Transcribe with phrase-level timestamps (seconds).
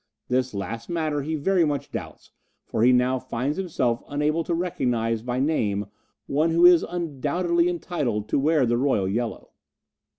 [0.29, 2.31] This last matter he very much doubts,
[2.65, 5.85] for he now finds himself unable to recognize by name
[6.25, 9.51] one who is undoubtedly entitled to wear the Royal Yellow."